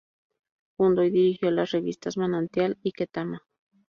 [0.77, 3.43] Fundó y dirigió las revistas "Manantial" y "Ketama".